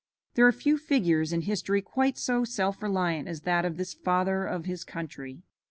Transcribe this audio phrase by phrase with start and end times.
[0.33, 4.45] There are few figures in history quite so self reliant as that of this "Father
[4.47, 5.43] of his Country."